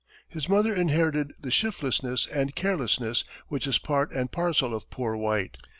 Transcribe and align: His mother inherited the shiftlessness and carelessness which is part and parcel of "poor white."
His 0.27 0.49
mother 0.49 0.73
inherited 0.73 1.33
the 1.39 1.51
shiftlessness 1.51 2.25
and 2.25 2.55
carelessness 2.55 3.23
which 3.49 3.67
is 3.67 3.77
part 3.77 4.11
and 4.11 4.31
parcel 4.31 4.73
of 4.73 4.89
"poor 4.89 5.15
white." 5.15 5.57